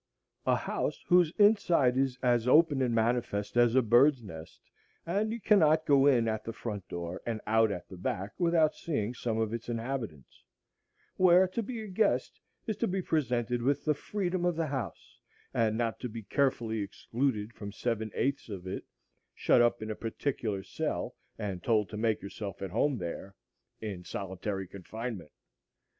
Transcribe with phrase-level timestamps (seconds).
[0.47, 4.59] A house whose inside is as open and manifest as a bird's nest,
[5.05, 8.73] and you cannot go in at the front door and out at the back without
[8.73, 10.43] seeing some of its inhabitants;
[11.17, 15.19] where to be a guest is to be presented with the freedom of the house,
[15.53, 18.83] and not to be carefully excluded from seven eighths of it,
[19.35, 24.67] shut up in a particular cell, and told to make yourself at home there,—in solitary
[24.67, 25.29] confinement.